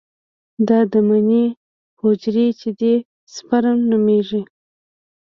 دا 0.67 0.79
د 0.91 0.93
مني 1.07 1.45
حجرې 2.01 2.47
چې 2.59 2.69
دي 2.79 2.93
سپرم 3.33 3.77
نومېږي. 3.89 4.41